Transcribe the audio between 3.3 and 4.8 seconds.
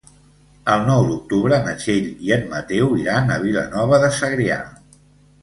a Vilanova de Segrià.